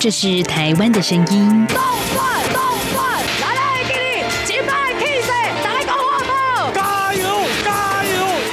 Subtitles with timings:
[0.00, 1.66] 这是台湾的声音。
[1.66, 1.76] 动
[2.14, 2.62] 换动
[2.94, 5.28] 换，来来给你击败 K C，
[5.64, 6.72] 打来讲话不？
[6.72, 7.26] 加油
[7.64, 8.10] 加油！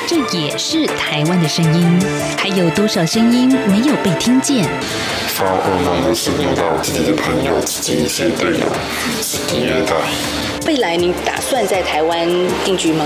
[0.07, 2.01] 这也是台湾的声音。
[2.35, 4.67] 还有多少声音没有被听见？
[5.27, 8.65] 发噩梦的是遇到自己的朋友、自己一些队友。
[10.65, 12.27] 未来你打算在台湾
[12.63, 13.05] 定居吗？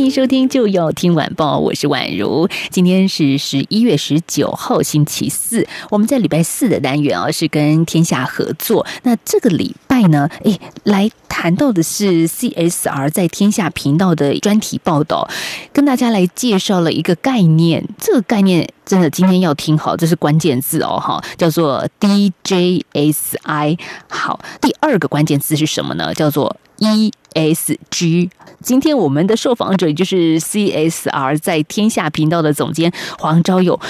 [0.00, 2.48] 欢迎收听就要听晚报，我是宛如。
[2.70, 5.68] 今天是十一月十九号，星期四。
[5.90, 8.86] 我们在礼拜四的单元啊，是跟天下合作。
[9.02, 15.28] 那这个礼拜呢，诶，来谈到的是 CSR 在天下频道的专题报道，
[15.72, 17.84] 跟大家来介绍了一个概念。
[17.98, 23.76] 这个概念真的今天要听好，这是关键字哦，哈，叫做 DJSI。
[24.08, 26.14] 好，第二个关键字是什么呢？
[26.14, 28.30] 叫做 ESG。
[28.62, 33.80] 今天我们的受访者就是 CSR 在天下频道的总监黄昭友，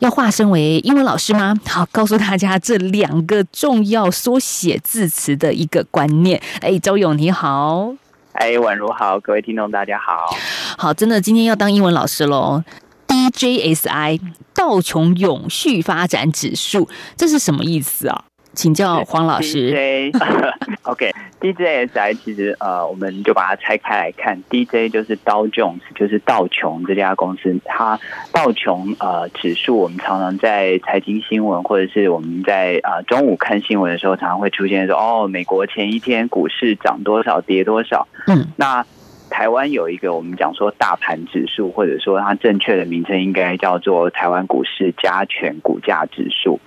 [0.00, 1.54] 要化身为英文老师吗？
[1.66, 6.40] 好，告诉大家这两个重要缩写字词的一个观念。
[6.62, 7.92] 哎，周勇你好，
[8.32, 10.34] 哎，宛如好，各位听众大家好，
[10.78, 12.64] 好，真的今天要当英文老师喽。
[13.06, 14.20] DJSI
[14.54, 18.24] 道琼永续发展指数，这是什么意思啊？
[18.60, 19.72] 请教黄老师。
[19.72, 20.12] DJ
[20.84, 27.98] OK，DJSI 其实呃，我们就把它拆开来看，DJ 就是 Dow Jones，就是道琼这家公司，它
[28.34, 38.84] 道琼呃指数，我们常常在财经新闻或者是我们在啊、呃、中午看新闻的时候，常常会出现说哦，美国前一天股市涨多少，跌多少，嗯，那。
[39.32, 46.58] 台湾有一个我们讲说大盘指数，或者说它正确的名称应该叫做台湾股市加权股价指数。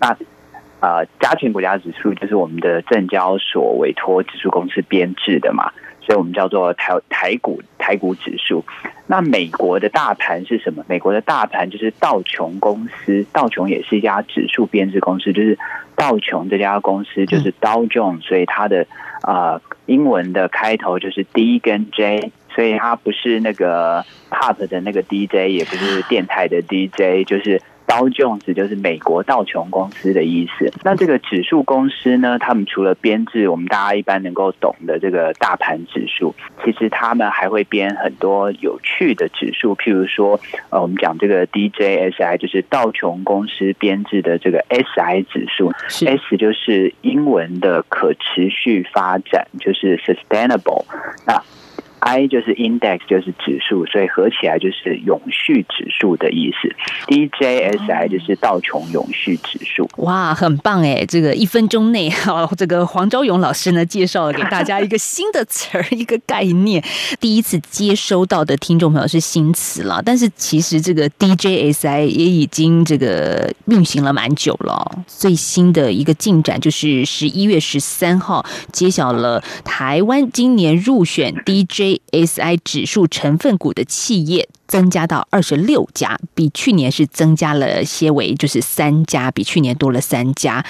[0.00, 0.16] 那
[0.80, 5.70] 呃，加权股价指数就是我们的证交所委托指数公司编制的嘛，
[6.00, 8.64] 所以我们叫做台台股台股指数。
[9.06, 10.82] 那美国的大盘是什么？
[10.88, 15.58] 美国的大盘就是道琼公司，道琼也是一家指数编制公司，就是
[15.96, 18.86] 道琼这家公司就是 Dow Jones，所以它的
[19.24, 27.60] 呃英文的开头就是 D 跟 J，所以它不是那个 pub 的那个 DJ，也不是电台的 DJ，就是。
[27.90, 30.72] 道琼斯就是美国道琼公司的意思。
[30.84, 36.32] 那这个指数公司呢，他们除了编制我们大家一般能够懂的这个大盘指数，
[36.64, 40.38] 其实他们还会编很多有趣的指数，譬如说，
[40.70, 50.84] 呃，我们讲这个 DJSI 就是道琼公司编制的这个 SI 指数，S 就是英文的可持续发展，就是 sustainable。
[51.26, 51.42] 那
[52.00, 56.74] I 就是 index，就是指数，所以合起来就是永续指数的意思。
[57.06, 59.88] DJSI 就是道琼永续指数。
[59.98, 61.04] 哇，很棒哎！
[61.06, 66.82] 这个一分钟内， 好，这个黄昭勇老师呢介绍了给大家一个新的词儿， 一个概念。
[67.20, 75.04] 第一次接收到的听众朋友是新词了，但是其实这个 DJSI 也已经这个运行了蛮久了。
[75.06, 81.89] 最新的一个进展就是十一月十三号揭晓了台湾今年入选 DJ。
[82.12, 84.48] SI 指数成分股的企业。
[84.70, 90.64] 增加到二十六家，比去年是增加了些为就是三家，比去年多了三家。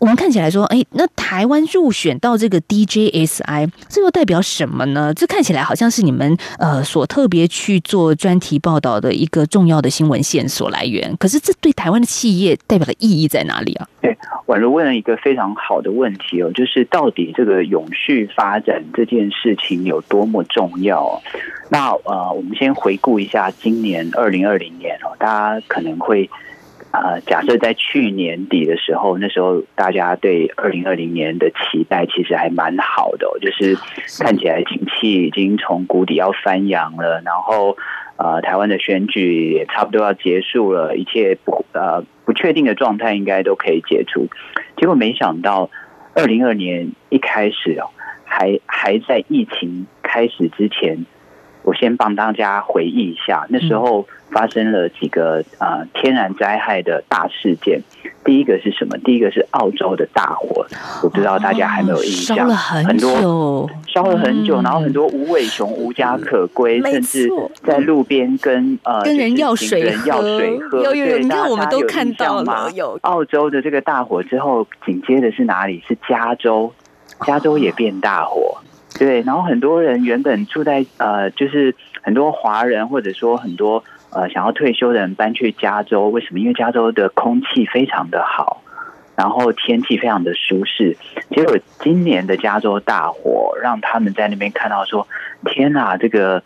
[0.00, 5.14] 我们看起来说，哎，那台湾入选到这个 DJSI，这又代表什么呢？
[5.14, 11.16] 这看起来好像是你们呃所特别去做专题报道的一个重要的新闻线索来源。
[11.20, 13.86] 可是这对台湾的企业代表的意义在哪里啊？
[14.02, 21.22] 对，宛如问了一个非常好的问题哦，就是到底这个永续发展这件事情有多么重要？
[21.70, 25.26] 那呃，我们先回顾一下今年二零二零年哦，大
[25.58, 26.28] 家可能会
[26.92, 33.76] 呃，假设在去年底的时候，那时候大家对二零二零年的期待其实还蛮好的、哦，就是
[34.22, 37.76] 看起来景气已经从谷底要翻扬了，然后
[38.16, 44.28] 呃，台湾的选举也差不多要结束了，一切不呃不确定的状态应该都可以解除。
[44.76, 45.68] 结果没想到，
[46.14, 47.90] 二零二年一开始哦，
[48.24, 51.04] 还还在疫情开始之前，
[51.64, 57.80] 我先帮大家回忆一下，那时候发生了几个呃天然灾害的大事件。
[58.24, 58.96] 第一个是什么？
[58.98, 60.66] 第一个是澳洲的大火，
[61.02, 67.28] 我不知道大家还没有印象，哦烧了很多久，烧了很久，嗯然后很多无尾熊无家可归，甚至
[67.62, 70.82] 在路边跟呃跟人就是要水行人要喝水喝。
[70.82, 75.82] 有有有你看我们都看到了有澳洲的这个大火之后，紧接着是哪里？
[75.86, 76.72] 是加州，
[77.26, 78.56] 加州也变大火。
[78.98, 86.38] 对，然后很多人原本住在呃，就是很多华人或者说很多呃想要退休的人搬去加州，为什么？
[86.38, 88.62] 因为加州的空气非常的好，
[89.16, 90.96] 然后天气非常的舒适。
[91.30, 95.08] 结果今年的加州大火，让他们在那边看到说：
[95.44, 96.42] 天哪，这个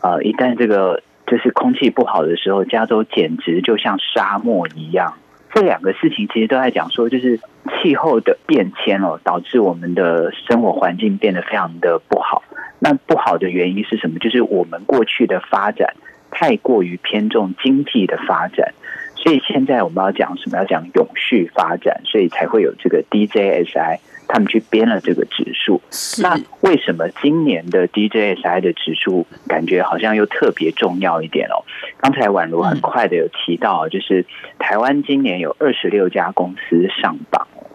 [0.00, 5.14] 呃，一旦这个就是空气不好的时候，加州简直就像沙漠一样。
[5.54, 7.38] 这两个事情其实都在讲说，就是
[7.82, 12.42] 气候的变迁哦，导致我们的生活环境变得非常的不好。
[12.78, 14.18] 那不好的原因是什么？
[14.18, 15.94] 就是我们过去的发展
[16.30, 18.72] 太过于偏重经济的发展，
[19.14, 20.56] 所以现在我们要讲什么？
[20.58, 23.98] 要讲永续发展，所以才会有这个 DJSI，
[24.32, 25.82] 他们去编了这个指数。
[26.22, 31.60] 那为什么今年的 DJSI 的指数感觉好像又特别重要一点哦？
[31.98, 34.24] 刚才宛如很快的有提到，就是
[34.58, 37.66] 台湾今年有二十六家公司上榜哦。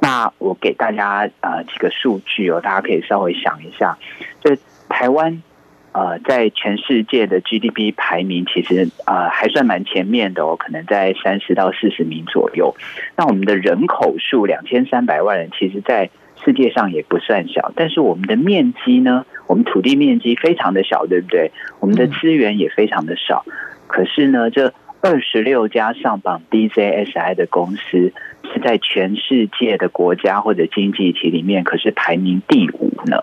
[0.00, 3.96] 那我给大家呃几个数据哦，大家可以稍微想一下，
[4.42, 4.56] 就
[4.88, 5.40] 台湾。
[5.92, 12.74] 呃，在全世界的 GDP 排名其实呃还算蛮前面的哦，可能在三十到四十名左右。
[13.16, 16.08] 那我们的人口数两千三百万人，其实在
[16.44, 21.50] 世界上也不算小，但是我们的面积呢，我们土地面积非常的小，对不对？
[21.80, 23.44] 我们的资源也非常的少。
[23.88, 28.12] 可是呢，这二十六家上榜 DJSI 的公司，
[28.52, 33.16] 是在全世界的国家或者经济体里面，可是排名第五呢。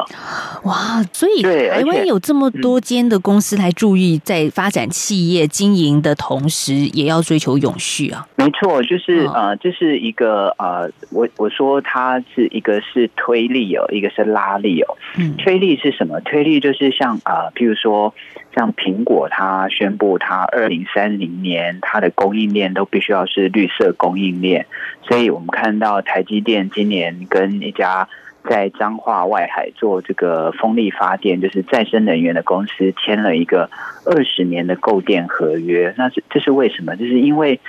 [0.63, 8.27] 哇，所以台湾有这么多间的公司来注意，在发展企业经营的同时，也要追求永续啊。
[8.35, 14.97] 没错，就是哦呃，这是一个呃，我我说它是一个是推力哦，一个是拉力哦。
[15.17, 16.19] 嗯推力是什么？
[16.21, 18.13] 推力就是像啊、呃，譬如说
[18.57, 24.65] 像苹果，它宣布它二零三零年它的供应链都必须要是绿色供应链，
[25.03, 28.09] 所以我们看到台积电今年跟一家。
[28.49, 33.69] 在彰化外海做这个风力发电，就是再生能源的公司签了一个
[34.05, 35.93] 二十年的购电合约。
[35.97, 36.95] 那是这是为什么？
[36.95, 37.59] 就是因为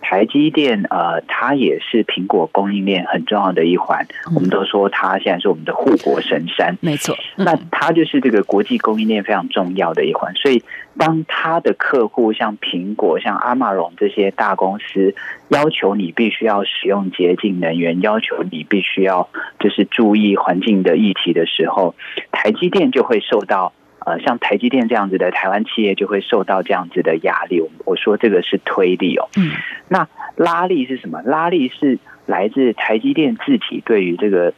[0.00, 4.06] 台积电呃，它也是苹果供应链很重要的一环。
[4.34, 6.76] 我们都说它现在是我们的护国神山。
[6.80, 10.62] 没错，嗯那它就是这个国际供应链非常重要的一环，所以
[10.98, 15.14] 当它的客户像苹果、像阿玛龙这些大公司
[15.48, 19.28] 要求你必须要使用洁净能源，要求你必须要
[19.58, 21.94] 就是注意环境的议题的时候，
[22.30, 23.72] 台积电就会受到。
[24.06, 27.60] 呃，像台积电这样子的台湾企业就会受到这样子的压力。
[27.60, 29.28] 我我说这个是推力哦。
[29.36, 29.52] 嗯，
[29.88, 31.20] 那拉力是什么？
[31.22, 34.54] 拉力是来自台积电自己对于这个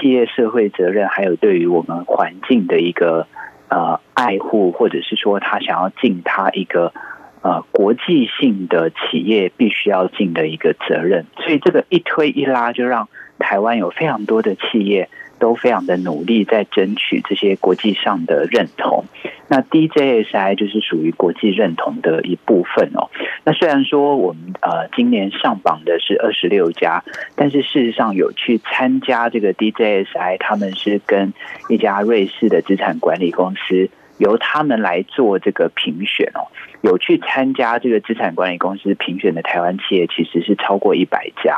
[0.00, 3.26] 企业社会责任，还有对于我们环境的一个
[3.68, 6.94] 呃爱护，或者是说他想要尽他一个
[7.42, 11.26] 呃国际性的企业必须要尽的一个责任。
[11.36, 13.08] 所以这个一推一拉，就让
[13.38, 15.10] 台湾有非常多的企业。
[15.38, 19.04] 都非常的努力在争取这些国际上的认同。
[19.48, 23.10] 那 DJSI 就是属于国际认同的一部分哦。
[23.44, 27.04] 那虽然说我们呃今年上榜的是二十六家，
[27.36, 31.32] 但是事实上有去参加这个 DJSI，他们是跟
[31.68, 33.88] 一家瑞士的资产管理公司。
[34.18, 36.48] 由他们来做这个评选哦，
[36.82, 41.56] 有去参加这个资产管理公司评选的台湾企业其实是超过一百家。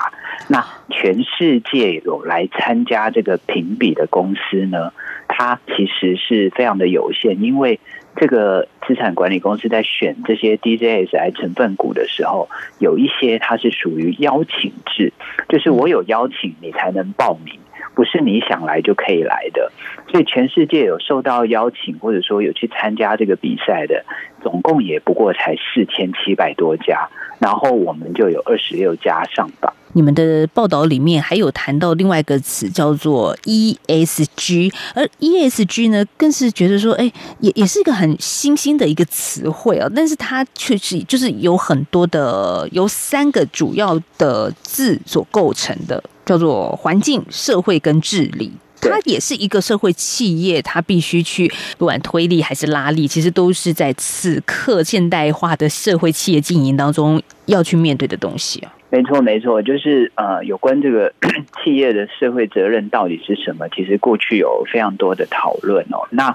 [0.48, 4.92] 那全世界有来参加这个评比的公司呢，
[5.28, 7.78] 它其实是非常的有限，因为
[8.16, 12.48] 这个资产管理公司在选这些 DJSI 成分股的时候，
[12.78, 15.12] 有一些它是属于邀请制，
[15.48, 17.58] 就是我有邀请你才能报名。
[17.98, 19.72] 不是你想来就可以来的，
[20.06, 24.04] 所以全世界有受到邀请或者说有去参加这个比赛的，
[24.42, 29.72] 总共也不过才四千七百多家，然后我们就有二十六家上榜。
[29.94, 48.52] 你们的报道里面还有谈到另外一个词叫做 ESG，而 ESG 呢，更是觉得说，哎，也也是一个很新兴的一个词汇啊，但是它确实就是有很多的由三个主要的字所构成的，叫做环境、社会跟治理。
[48.80, 58.72] 它也是一个社会企业，它必须去不管推力还是拉力，其实都是在此刻现代化的社会企业经营当中要去面对的东西啊。
[58.90, 61.12] 没错，没错，就是呃，有关这个
[61.62, 63.68] 企业的社会责任到底是什么？
[63.68, 66.08] 其实过去有非常多的讨论哦。
[66.08, 66.34] 那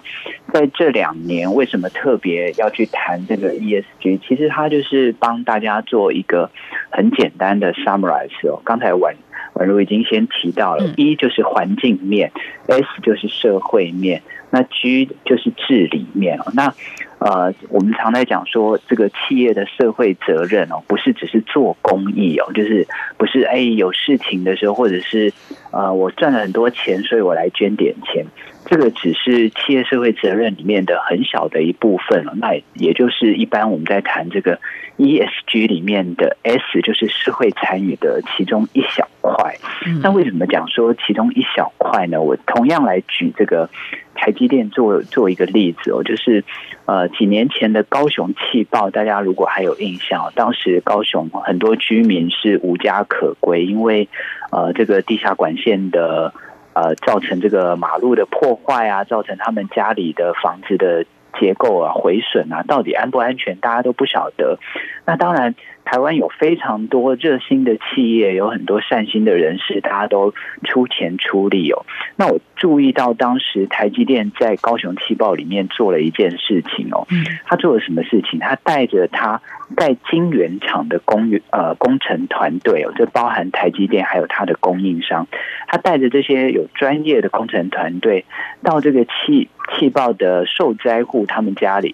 [0.53, 4.19] 在这两年，为什么特别要去谈这个 ESG？
[4.27, 6.51] 其实它就是帮大家做一个
[6.91, 8.61] 很简单的 summarize 哦。
[8.63, 9.15] 刚才婉
[9.53, 12.31] 婉如已经先提到了，一就是环境面
[12.67, 16.51] ，S 就是社会面，那 G 就是治理面哦。
[16.53, 16.73] 那
[17.19, 22.85] 呃，我们常在讲说，这个企业的社会责任哦，不是只是做公益哦，就是
[23.17, 25.31] 不是哎有事情的时候，或者是
[25.71, 28.25] 呃我赚了很多钱，所以我来捐点钱，
[28.65, 32.33] 这个只是企业社会责任里面的很小的一部分了。
[32.37, 34.59] 那也就是一般我们在谈这个
[34.97, 39.55] ESG 里面的 S，就是社会参与的其中一小块。
[40.01, 42.21] 那为什么讲说其中一小块呢？
[42.21, 43.69] 我同样来举这个
[44.15, 46.43] 台积电做做一个例子哦，就是
[46.85, 54.07] 呃几年前的高雄气爆，大家如果还有印象，当时高雄很多居民是无家可归，因为
[54.51, 56.33] 呃这个地下管线的
[56.73, 61.05] 呃造成这个马路的破坏啊，造成他们家里的房子的
[61.39, 64.59] 结构啊毁损啊，到底安不安全，大家都不晓得。
[65.05, 65.55] 那当然。
[65.85, 70.33] 台湾有非常多热心的企业，有很多善心的人士，大家都
[70.63, 71.85] 出钱出力哦。
[72.15, 77.05] 那我注意到当时台积电在高雄气爆里面做了一件事情哦，
[77.45, 78.39] 他做了什么事情？
[78.39, 79.41] 他带着他
[79.75, 85.27] 在晶圆厂的工呃工程团队哦，这包含台积电还有他的供应商，
[85.67, 88.23] 他带着这些有专业的工程团队
[88.63, 91.93] 到这个气气爆的受灾户他们家里。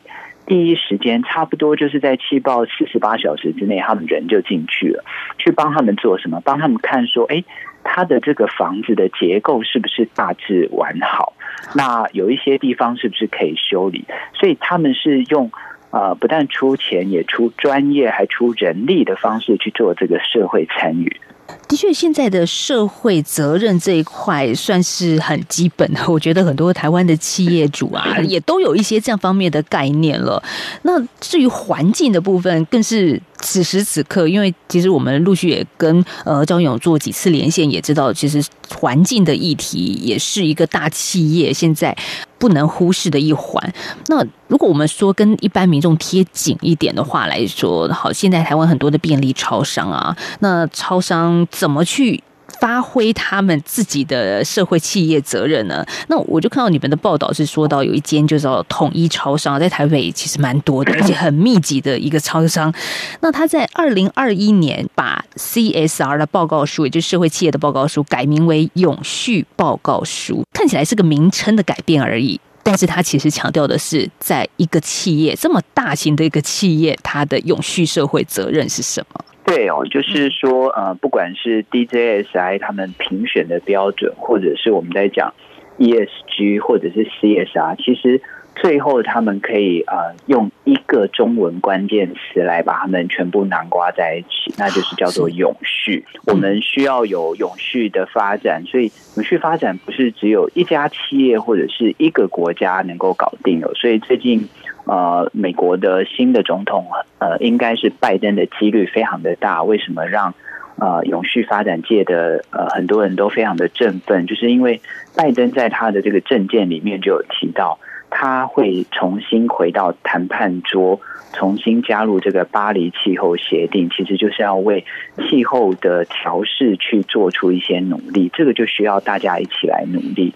[0.49, 5.05] 第一时间差不多就是在气爆四十八小时之内，他们人就进去了，
[5.37, 6.41] 去帮他们做什么？
[6.43, 7.43] 帮他们看说，哎，
[7.83, 11.33] 他的这个房子的结构是不是大致完好？
[11.75, 14.05] 那有一些地方是不是可以修理？
[14.33, 15.51] 所以他们是用
[15.91, 21.21] 呃，不但出钱，也出专业，还出人力的方式去做这个社会参与。
[21.67, 26.01] 的确，现在的社会责任这一块算是很基本的。
[26.09, 30.41] 我觉得很多台湾的企业主啊，也都有一些这样方面的概念了。
[30.81, 38.43] 那至于环境的部分，更是此时此刻，因为其实我们陆续也跟呃张勇做几次连线，也知道其实
[38.75, 41.95] 环境的议题也是一个大企业现在。
[42.39, 43.73] 不能忽视的一环。
[44.07, 52.23] 那如果我们说跟一般民众贴紧一点的话来说，好，现在台湾很多的便利超商啊，那超商怎么去？
[52.59, 55.85] 发挥他们自己的社会企业责任呢？
[56.07, 62.73] 那我就看到你们的报道是说到有一间就叫统一超商，在台北其实蛮多的， 而且很密集的一个超商。
[63.21, 70.43] 那他在二零二一年把 CSR 的报告书，也就是社会企业的报告书，改名为永续报告书。
[70.53, 79.23] 看起来是个名称的改变而已，但是他其实强调的是，在一个企业这么大型的一个企业，它的永续社会责任是什么？
[79.49, 85.33] 对哦，就是说，呃，不管是 DJSI 他们评选的标准，或者是我们在讲
[85.79, 88.21] ESG 或者是 CSR，其实
[88.61, 96.05] 最后他们可以呃用一个中文关键词来把它们全部囊括在一起，那就是叫做永续。
[96.25, 103.73] 我们需要有永续的发展，所以永续发展不是只有一家企业或者是一个国家能够搞定的。
[103.75, 104.47] 所以最近。
[104.85, 106.87] 呃，美国的新的总统，
[107.19, 109.61] 呃，应该是拜登的几率非常的大。
[109.61, 110.33] 为什么让
[110.77, 114.25] 呃永续发展界的呃很多人都非常的振奋？
[114.25, 114.81] 就是因为
[115.15, 117.77] 拜登在他的这个政见里面就有提到。
[118.09, 120.99] 他会重新回到谈判桌，
[121.33, 124.83] 重新加入这个巴黎气候协定，其实就是要为
[125.17, 128.29] 气候的调试去做出一些努力。
[128.33, 130.33] 这个就需要大家一起来努力。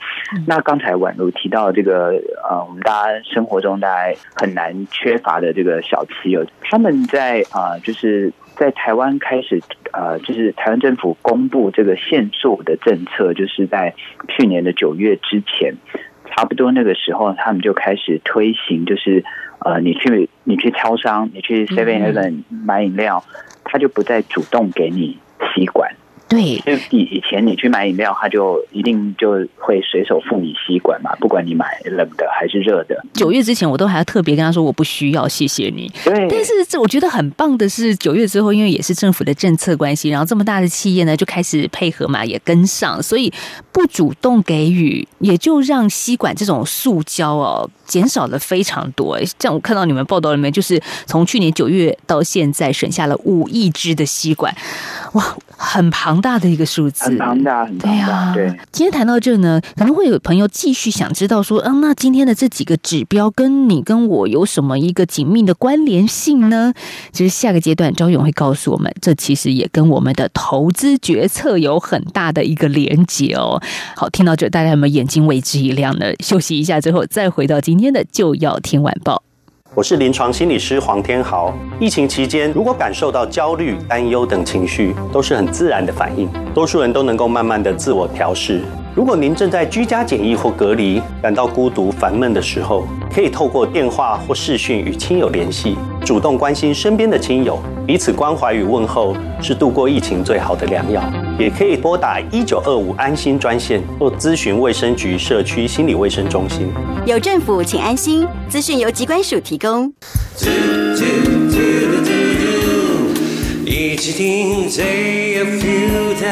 [0.47, 9.61] 那刚才宛如提到这个呃，我们大家生活中大家很难缺乏的这个小企业，他们在啊，就是在台湾开始
[9.91, 13.93] 呃，就是台湾政府公布这个限塑的政策，就是在
[14.27, 15.73] 去年的九月之前。
[16.35, 19.23] 差不多那个时候，他们就开始推行，就是
[19.59, 23.23] 呃，你去你去超商，你去 Seven Eleven 买饮料，
[23.63, 25.17] 他就不再主动给你
[25.53, 25.95] 吸管。
[26.27, 32.99] 对，就以以前你去买饮料，他就一定就会随手付你吸管嘛，不管你买冷的还是热的。
[33.13, 35.91] 九月之前，我都还要特别跟他说我不需要，谢谢你。
[36.03, 43.31] 对，但是这我觉得很棒的是，九月之后，因为也是政府的政策关系，然后这么大的企业呢就开始配合嘛，也跟上，所以
[43.71, 49.19] 不主动给予，也就让吸管这种塑胶哦减少了非常多。
[49.39, 54.55] 像我看到你们报道里面，就是从去年九月到现在省下了五亿支的吸管，
[55.13, 56.12] 哇，很庞。
[56.13, 58.48] 庞大的一个数字，很庞大，很庞对啊，，对。
[58.72, 66.72] 今天谈到这呢，可能会有朋友继续想知道说，嗯、那今天的这几个指标跟你跟我有什么一个紧密的关联性呢？
[67.12, 73.60] 其实下个阶段，周勇会告诉我们，这其实也跟我们的投资决策有很大的一个连结哦。
[73.96, 76.05] 好，听到这，大家有没有眼睛为之一亮呢？
[76.20, 79.24] 休息一下之后，再回到今天的就要听晚报。
[79.75, 81.51] 我是临床心理师黄天豪。
[81.79, 88.61] 疫情期间，如果感受到焦虑、担忧等情绪，都是很自然的反应，多数人都能够慢慢的自我调试。
[88.95, 97.57] 如果您正在居家检疫或隔离，感到孤独、烦闷的时候，可以透过电话或视讯与亲友联系，主动关心身边的亲友，
[97.88, 101.01] 彼此关怀与问候是度过疫情最好的良药。
[101.39, 106.67] 也可以拨打一九二五安心专线或咨询卫生局社区心理卫生中心。
[107.07, 108.27] 有政府，请安心。
[108.47, 109.91] 资讯由机关署提供。
[113.65, 116.27] 一起听最有 feel 的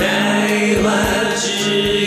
[0.00, 1.76] 台湾之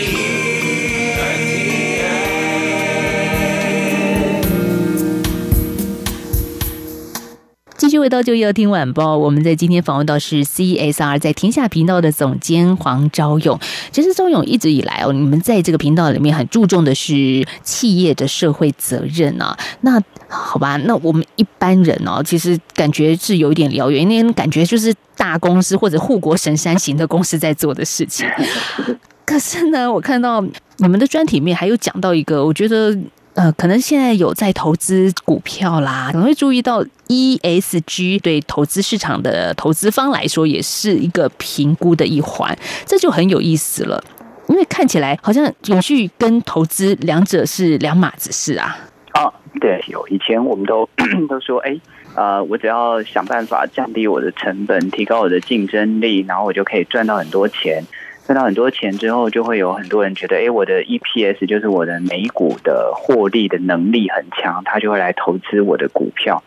[7.76, 13.60] 继续回到就要听晚报，我们在今天访问到是 CSR 在天下频道的总监黄昭勇。
[13.92, 19.56] 其实昭勇一直以来哦，你们在这个频道里面很注重的是企业的社会责任啊。
[19.82, 24.92] 那好吧，那我们一般人哦，其实感觉是有一点遥远，因为感觉就是
[25.24, 28.28] 大公司或者护国神山型的公司在做的事情。
[29.24, 30.44] 可是呢，我看到
[30.76, 32.94] 你们的专题里面还有讲到一个，我觉得
[33.32, 44.02] 呃，可能现在有在投资股票啦，可能会注意到 ESG 对投资市场的投资方来说也是一个评估的一环，这就很有意思了。
[44.46, 48.76] 因为看起来好像永续跟投资两者是两码子事啊。
[49.12, 50.86] 啊，对，有以前我们都
[51.28, 51.74] 都说，哎，
[52.16, 57.82] 呃，我只要想办法降低我的成本，提高我的竞争力，然后我就可以赚到很多钱。
[58.26, 66.42] 赚到很多钱之后，就会有很多人觉得，哎，我的 EPS 就是我的每股的获利的能力很强，他就会来投资我的股票。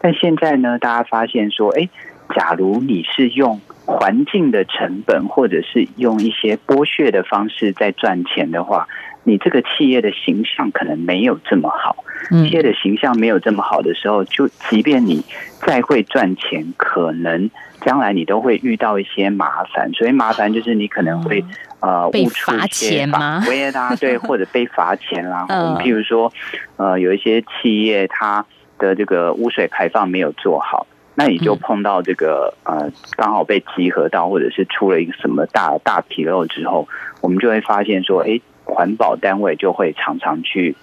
[0.00, 1.88] 但现在呢，大家发现说，哎，
[2.32, 8.86] 假如你是用环境的成本，或者是用一些剥削的方式在赚钱的话，
[9.26, 12.04] 你这个企业的形象可能没有这么好。
[12.30, 15.22] 企业的形象没有这么好的时候，就即便你
[15.66, 19.92] 再会赚钱，可能将来你都会遇到一些麻烦。
[19.92, 21.44] 所以麻烦就是你可能会
[21.80, 25.44] 呃被罚钱吗法规啦， 对，或者被罚钱啦。
[25.48, 26.32] 嗯我们譬如说，
[26.76, 28.44] 呃，有一些企业它
[28.78, 30.86] 的这个污水排放没有做好。
[31.18, 36.86] 那你就嗯碰到这个呃，刚好被集合到，或者是出了一个什么大大纰漏之后，
[37.22, 40.76] 我们就会发现说，哎，环保单位就会常常去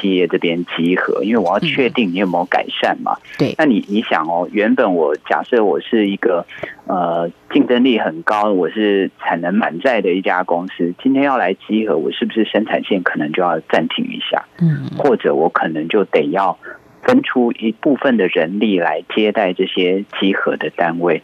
[0.00, 3.16] 企业这边集合，因为我要确定你有没有改善嘛。
[3.38, 6.44] 对那你你想哦，原本我假设我是一个
[6.88, 14.44] 呃竞争力很高，我是产能满载的一家公司，今天要来集合，我是不是生产线可能就要暂停一下？
[14.60, 16.58] 嗯，或者我可能就得要
[17.04, 21.22] 分出一部分的人力来接待这些集合的单位，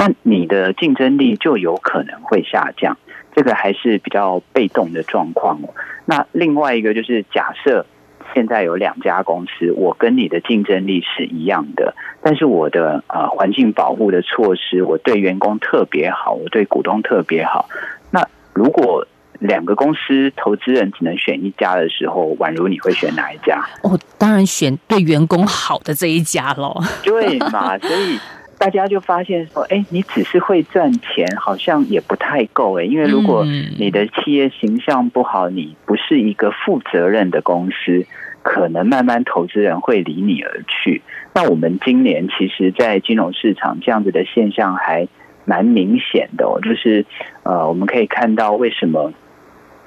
[0.00, 2.96] 那你的竞争力就有可能会下降。
[3.36, 5.74] 这个还是比较被动的状况哦。
[6.06, 7.86] 那另外一个就是假设。
[8.32, 17.68] 现在有两家公司，我跟你的竞争力是一样的，但是我的呃环境保护的措施，我对员工特别好，我对股东特别好。
[18.12, 19.04] 那如果
[19.40, 23.66] 两个公司投资人只能选一家的时候，宛如你会选哪一家？
[23.82, 26.80] 哦，当然选对员工好的这一家喽。
[27.02, 27.76] 对嘛？
[27.78, 28.16] 所以
[28.60, 32.84] 大家就发现说，哎，你只是会赚钱，好像也不太够哎。
[32.84, 38.04] 因为如果嗯你的企业形象不好，你不是一个负责任的公司，
[38.42, 41.00] 可能慢慢投资人会离你而去。
[41.32, 45.08] 那我们今年其实，在金融市场这样子的现象还
[45.46, 47.06] 蛮明显的哦，就是
[47.44, 49.14] 呃，我们可以看到为什么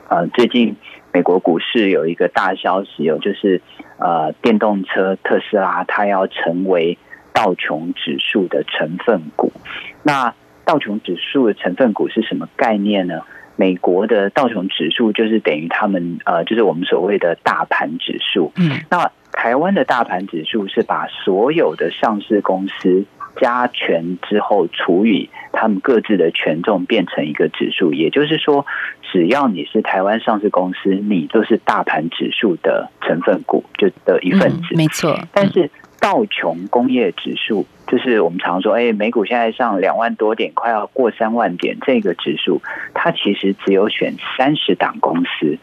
[0.10, 0.76] 呃最近
[1.14, 3.62] 美国股市有一个大消息哦，就是
[4.00, 6.98] 呃电动车特斯拉它要成为
[7.34, 9.52] 道琼指数的成分股。
[10.04, 10.34] 那
[10.66, 13.22] 道琼指数的成分股是什么概念呢？
[13.56, 18.52] 美国的道琼指数就是等于他们呃，就是我们所谓的大盘指数。
[18.56, 23.06] 嗯，那台湾的大盘指数是把所有的上市公司
[23.40, 28.66] 加权之后除以他们各自的权重变成一个指数，也就是说，
[29.12, 34.74] 只要你是台湾上市公司，你就是大盘指数的成分股就的一份子。
[34.74, 35.16] 嗯没错。
[35.32, 35.70] 但是
[36.04, 42.62] 道琼工业指数，就是我们常说，哎，美股现在上两万多点，快要过三万点，这个指数
[42.94, 45.58] 它其实只有选三十档公司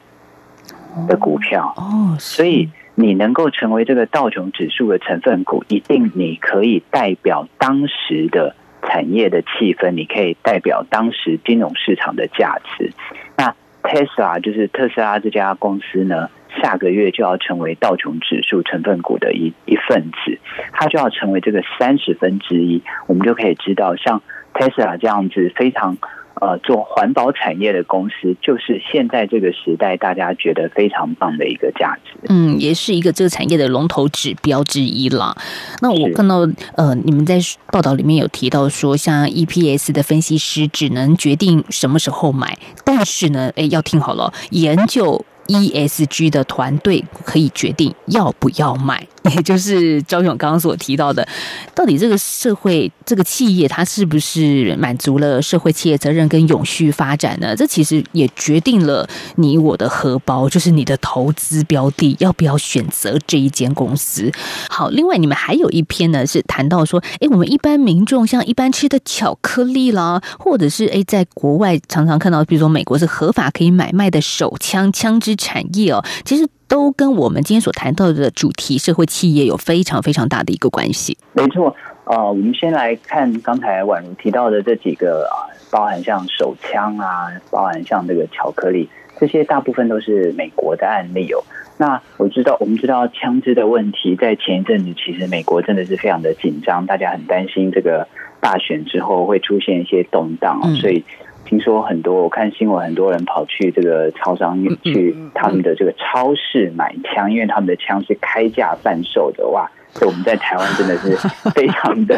[1.06, 12.94] 的股票，哦，所以你能够成为这个道琼指数的成分股，一定你可以代表当时的产业的气氛，你可以代表当时金融市场的价值。
[13.36, 16.30] 那 Tesla 就是特斯拉这家公司呢，
[16.62, 20.38] 下个月就要成为道琼指数成分股的一一份子，
[20.72, 24.22] 它就要成为这个三十分之一，我们就可以知道，像
[24.54, 25.96] Tesla 这样子非常。
[26.40, 32.18] 呃，做环保产业的公司，就是现在这个时代大家觉得非常棒的一个价值。
[32.30, 35.36] 嗯，也是一个这个产业的龙头指标之一啦。
[35.82, 36.36] 那我看到
[36.76, 37.38] 呃，你们在
[37.70, 45.22] 报道里面有提到说，像 EPS 的分析师只能决定什么时候买，但是呢，哎，要听好了，研究。
[45.50, 51.26] ESG 的团队可以决定要不要买，也就是赵勇刚刚所提到的，
[51.74, 57.56] 到底这个社会这个企业它是不是满足了社会企业责任跟永续发展呢？
[57.56, 64.30] 这其实也决定了你我的荷包，就是你的投资标的要不要选择这一间公司。
[64.68, 75.30] 好，另外你们还有一篇呢，是谈到说，哎，我们一般民众像一般吃的巧克力啦，或者是哎，在国外常常看到，比如说美国是合法可以买卖的手枪枪支。
[75.40, 81.18] 产业哦，其实都跟我们今天所谈到的主题社会企业有非常非常大的一个关系。
[81.32, 91.42] 没错，呃，我们先来看刚才宛如提到的这几个啊，包含像手枪啊，包含像这个巧克力，这些大部分都是美国的案例哦。
[91.76, 98.06] 那我知道，我们知道枪支的问题，在前一阵子其实美国真的是非常的紧张，大家很担心这个
[98.38, 101.02] 大选之后会出现一些动荡，所以。
[101.50, 109.68] 听说很多，我看新闻，很多人跑去这个超商去他们的这个超市买枪，因为他们的枪是开价贩售的哇！
[109.92, 111.10] 所以我们在台湾真的是
[111.50, 112.14] 非常的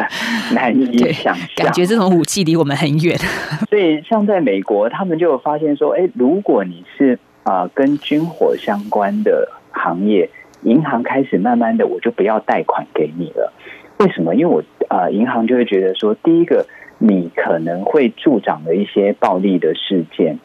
[0.51, 3.17] 难以想象，感觉这种武器离我们很远。
[3.71, 10.29] 所以像在美国，他们就有发现说，哎，如果你是啊跟军火相关的行业，
[10.61, 13.51] 银行开始慢慢的，我就不要贷款给你了。
[13.97, 14.35] 为什么？
[14.35, 14.63] 因为我
[14.95, 16.67] 啊，银行就会觉得说，第一个。
[17.05, 20.39] 你可能会助长了一些暴力的事件，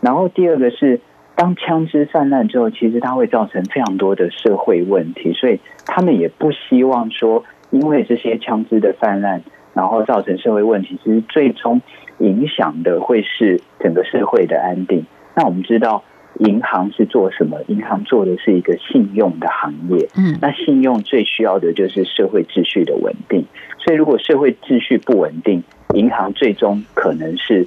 [0.00, 1.00] 然后第二个是，
[1.36, 9.42] 当枪支泛滥之后，其实它会造成非常多的社会问题，所以他们也不希望说，因为这些枪支的泛滥，
[9.72, 11.80] 然后造成社会问题，其实最终
[12.18, 15.06] 影响的会是整个社会的安定。
[15.36, 16.02] 那我们知道。
[16.38, 17.58] 银行是做什么？
[17.66, 20.08] 银行做的是一个信用的行业。
[20.16, 23.44] 嗯，那信用最需要的就是社会秩序的稳定。
[23.78, 25.62] 所以，如果社会秩序不稳定，
[25.94, 27.66] 银行最终可能是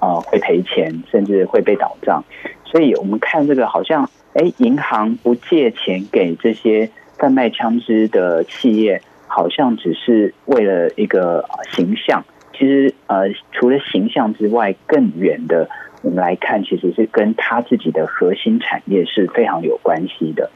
[0.00, 2.22] 啊会赔钱，甚至会被倒账。
[2.64, 12.24] 所以我们看这个，好像哎，银行不借钱给这些贩卖枪支的企业，好像只是为了一个形象。
[12.52, 15.68] 其实呃，除了形象之外，更远的。
[16.04, 20.50] 我们来看，其实是跟他自己的核心产业是非常有关系的。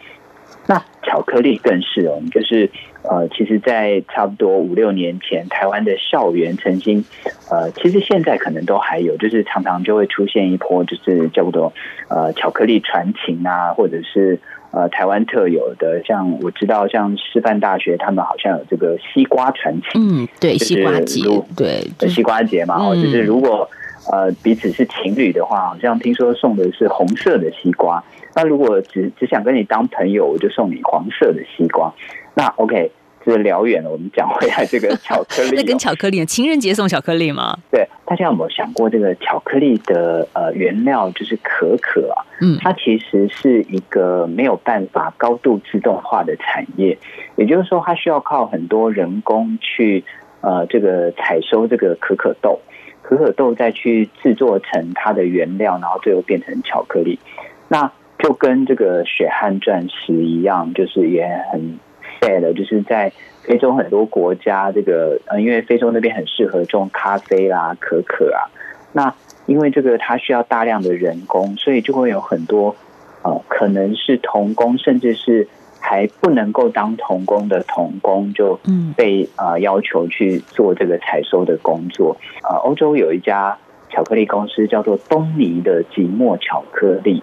[0.66, 2.70] 那巧克力更是哦，就是
[3.02, 7.04] 呃，其实，在差不多五六年前，台湾的校园曾经
[7.50, 11.72] 呃，其实现在可能都还有，就是常常就会出现一波，就是叫做
[12.08, 14.40] 呃巧克力传情啊，或者是
[14.72, 21.22] 呃台湾特有的，像我知道，像师范大学他们好像有这个西瓜传情，嗯，对，西瓜节，
[21.56, 23.70] 对，西瓜节嘛，哦，就是如果。
[24.12, 28.02] 呃，彼此是情侣的话，好像听说送的是红色的西瓜。
[28.34, 31.92] 那如果只只想跟你当朋友，我就送你黄色的西瓜。
[32.34, 32.92] 那 OK，
[33.24, 35.52] 这聊远了，我们讲回来这个巧克力。
[35.56, 37.58] 那跟巧克力，情人节送巧克力吗？
[37.70, 42.22] 对，大家有没有想过，这个巧克力的呃原料就是可可啊？
[42.42, 46.98] 嗯，它其实是一个没有办法高度自动化的产业，
[47.36, 50.04] 也就是说，它需要靠很多人工去
[50.42, 52.60] 呃这个采收这个可可豆。
[53.08, 57.20] 可可豆再去制作成它的原料，然后最后变成巧克力，
[57.68, 61.78] 那就跟这个血汗钻石一样，就是也很
[62.20, 68.50] sad，就是在非洲很多国家，这个呃，因为非洲那边很适合种咖啡啦、可可啊，
[68.92, 69.14] 那
[69.46, 72.74] 因为这个它需要大量的人工，所以就会有很多
[73.22, 75.46] 呃，可能是童工，甚至是。
[75.88, 78.58] 还不能够当童工的童工就
[78.96, 82.58] 被呃要求去做这个采收的工作啊。
[82.64, 83.56] 欧洲有一家
[83.88, 87.22] 巧克力公司叫做东尼的即墨巧克力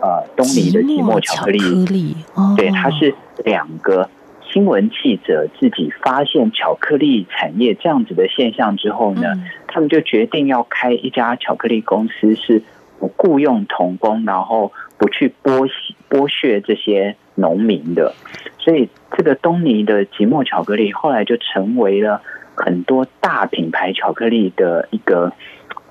[0.00, 2.16] 呃，东尼的即墨巧克力，
[2.56, 3.12] 对，它是
[3.44, 4.08] 两个
[4.48, 9.34] 新闻记者自己发现巧克力产业这样子的现象之后呢，
[9.66, 12.62] 他们就决定要开一家巧克力公司，是
[13.00, 15.68] 不雇佣童工，然后不去剥
[16.08, 17.16] 剥削这些。
[17.34, 18.14] 农民的，
[18.58, 22.22] 所以这个东尼的即墨巧克力后来就成为了
[22.54, 25.32] 很多大品牌巧克力的一个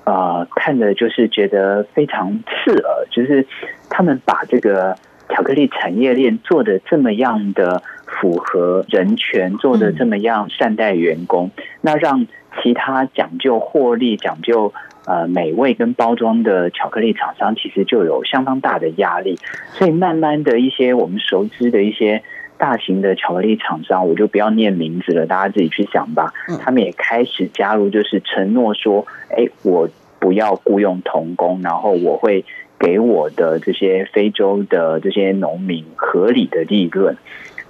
[0.04, 3.46] 呃，看着就是觉得非常刺耳，就是
[3.88, 4.96] 他们把这个
[5.28, 12.26] 巧克力产业链做的这么样的符合人权，做的这么样善待员工，那让
[12.62, 14.72] 其他讲究获利、讲究
[15.06, 19.38] 呃美味跟包装的巧克力厂商，其实就有相当大的压力。
[19.72, 22.22] 所以慢慢的一些我们熟知的一些
[22.58, 26.32] 大型的巧克力厂商，我就不要念名字了，大家自己去想吧。
[26.60, 29.88] 他们也开始加入，就是承诺说，哎，我
[30.18, 32.44] 不要雇佣童工，然后我会。
[32.76, 37.16] 给我的这些非洲的这些农民合理的利润，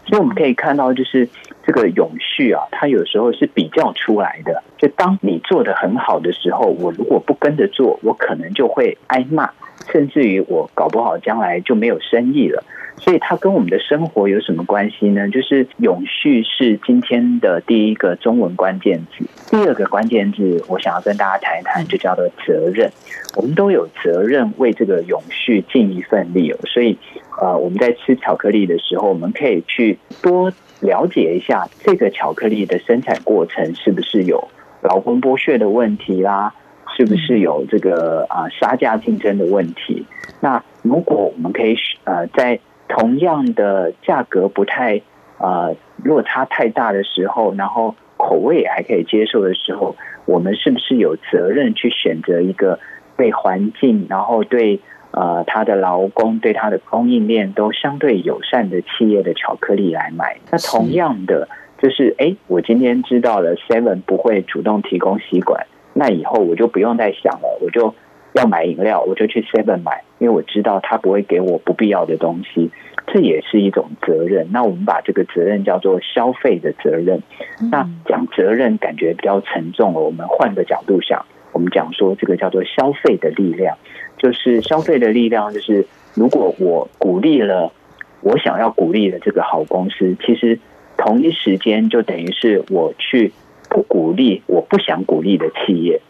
[0.06, 1.28] 所以我们可以看到，就是
[1.66, 4.62] 这个永续啊，它有时候是比较出来的。
[4.76, 9.50] 就当你做的很好的时候，我如果不跟着做，我可能就会挨骂，
[9.90, 12.62] 甚至于我搞不好将来就没有生意了。
[13.04, 15.28] 所以它跟我们的生活有什么关系呢？
[15.28, 22.90] 就是永续是今天的第一个中文关键字，第二个关键字我想要跟大家谈一谈，就叫做责任。
[23.36, 26.50] 我们都有责任为这个永续尽一份力。
[26.66, 26.96] 所以，
[27.42, 34.48] 呃，我们在吃巧克力的时候，我们可以去多了解一下这个巧克力的生产过程是不是有
[34.80, 36.54] 劳工剥削的问题啦，
[36.96, 40.06] 是不是有这个啊杀价竞争的问题？
[40.40, 45.00] 那如果我们可以呃在同样的价格不太
[45.38, 52.78] 呃落差太大的时候，然后口味也还可以接受的时候，我们是不是有责任去选择一个
[53.16, 60.36] 对环境，然后对呃他的劳工、对他的供应链都相对友善的企业的巧克力来买？
[60.50, 61.48] 那同样的，
[61.82, 67.94] 就是哎，我今天知道了 Seven 不会主动提供吸管，那以后我就不用再想了，我就。
[68.34, 72.70] 要买饮料，我就去 Seven 买，因为我知道他不会给我不必要的东西，
[73.06, 74.48] 这也是一种责任。
[74.50, 77.22] 那我们把这个责任叫做消费的责任。
[77.70, 83.78] 那讲责任感觉比较沉重了，我们换个角度想，我们讲说这个叫做消费的力量，
[84.18, 87.72] 就是消费的力量，就是如果我鼓励了
[88.20, 90.58] 我想要鼓励的这个好公司，其实
[90.96, 93.32] 同一时间就等于是我去
[93.68, 96.00] 不鼓励我不想鼓励的企业。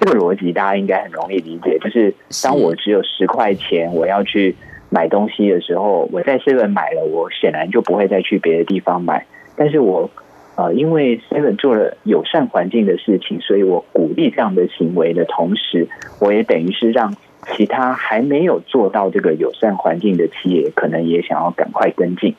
[0.00, 4.56] 这个逻辑大家应该很容易理解，就是当我只有十块钱，我要去
[4.88, 9.26] 买东西的时候，我在 seven 买了，我显然就不会再去别的地方买。
[9.56, 10.10] 但是我
[10.56, 15.86] 呃，因为 seven 做了友善环境的事情，所以我鼓励这样的行为的同时，
[16.18, 17.14] 我也等于是让
[17.54, 22.34] 其他还没有做到这个友善环境的企业，可能也想要赶快跟进。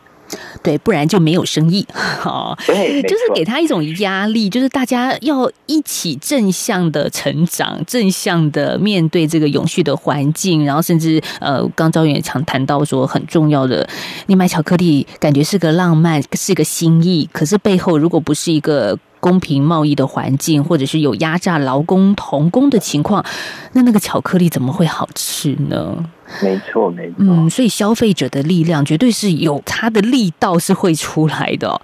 [0.64, 1.86] 对，不然就没有生意。
[1.94, 10.66] 好，就是给他一种压力，就是大家要一起正向的成长，正向的面对这个永续的环境。
[10.66, 13.88] 然后，甚至呃，刚昭远常谈到说，很重要的，
[14.28, 17.28] 你买巧克力感觉是个浪漫，是个心意。
[17.32, 23.26] 可是背后如果不是一个公平贸易的环境，或者是有压榨劳工童工的情况，
[23.74, 25.96] 那那个巧克力怎么会好吃呢？
[26.42, 27.16] 没错，没错。
[27.20, 31.82] 嗯，所以消费者的力量绝对是有它的力道是会出来的。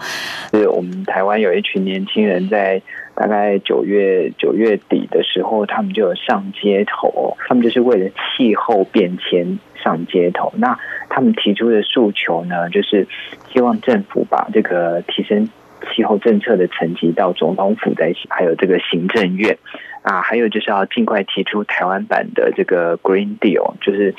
[0.51, 2.81] 是我们台湾有一群年轻人在
[3.15, 10.53] 大概九月九月底的时候，他们就有上街头，他们就是为了气候变迁上街头。
[10.57, 10.77] 那
[11.09, 13.07] 他们提出的诉求呢，就是
[13.51, 15.49] 希望政府把这个提升
[15.93, 19.57] 气候政策的层级到总统府在还有这个行政院。
[20.03, 24.15] 啊，还有就是要尽快提出台湾版的这个 Green Deal，就是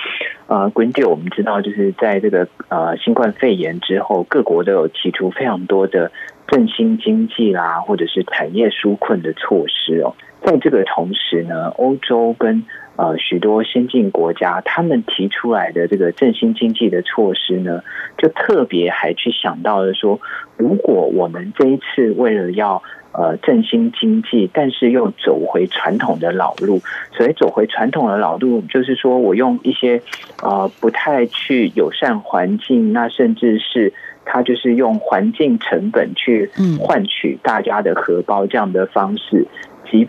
[0.46, 6.12] 呃 Green Deal，我们知道就是在这个呃新冠肺炎之后，各国都有提出非常多的
[6.46, 10.14] 振兴经济啦，或者是产业纾困的措施哦。
[10.42, 12.64] 在这个同时呢，欧洲跟
[12.98, 17.82] 呃许多先进国家，他们提出来的这个振兴经济的措施呢，
[18.18, 20.20] 就特别还去想到了说，
[20.56, 26.80] 如果我们这一次为了要呃，振兴经济，但是又走回传统的老路。
[27.11, 30.00] 所以走回传统的老路，就是说我用一些
[30.42, 33.92] 呃不太去友善环境，那甚至是
[34.24, 39.46] 他就是用环境成本去换取大家的荷包这样的方式。
[39.90, 40.09] 即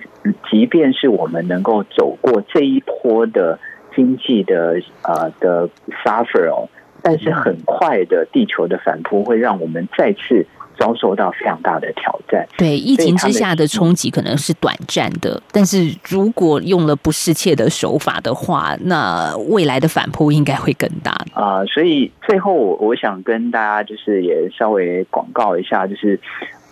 [0.49, 3.59] 即便是我们能够走过这一波的
[3.95, 5.69] 经济的呃的
[6.03, 6.69] suffer 哦，
[7.01, 10.45] 但是很快的地球的反扑会让我们再次。
[10.79, 12.47] 遭受到非常大的挑战。
[12.57, 21.65] 对疫情之下的冲击可能是短暂的，但是如果用了不适切的手法的话，那未来的反扑应该会更大啊！
[21.65, 26.17] 所以最后我想跟大家就是也稍微广告一下，就是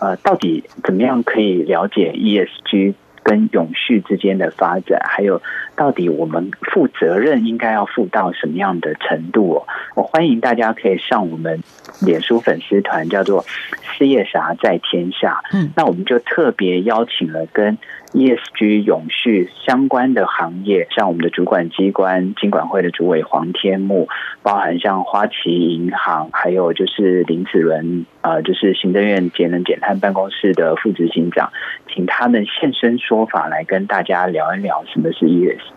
[0.00, 5.42] 呃，到底怎么样可以了解 ESG 跟永续之间的发展，还有
[5.78, 9.66] 到底我们负责任应该要负到什么样的程度哦？
[9.94, 11.62] 我欢迎大家可以上我们
[12.00, 13.44] 脸书粉丝团，叫做
[13.80, 15.40] “事业啥在天下”。
[15.54, 17.78] 嗯，那我们就特别邀请了跟
[18.12, 24.08] ESG 永续相关的行业，像我们的主管机关金管会的主委黄天木，
[24.42, 31.52] 包含像花旗银行，还有就是林子伦，呃，就是行政院节能减碳办公室的副执行长，
[31.94, 35.67] 请他们现身说法，来跟大家聊一聊什么是 ESG。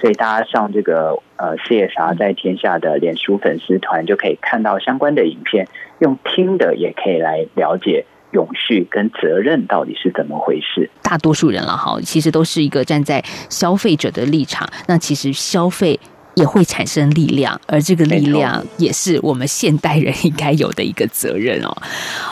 [0.00, 8.04] 所以大家上这个呃 CSR 在天下的脸书粉丝团，就可以看到相关的影片，用听的也可以来了解。
[8.30, 10.90] 永续跟责任到底是怎么回事？
[11.02, 14.68] 大多数人了哈，其实都是一个站在消费者的立场。
[14.86, 15.98] 那其实消费
[16.38, 21.76] 也会产生力量，而这个力量也是我们现代人应该有的一个责任哦。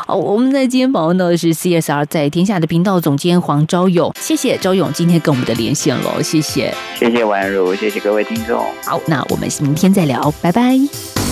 [0.06, 8.64] 哦，我们在今天访问到的是 CSR 在天下的频道总监黄昭勇，谢谢昭勇今天跟我们的连线喽，谢谢，谢谢宛如，谢谢各位听众。
[8.84, 11.25] 好，那我们明天再聊，拜拜。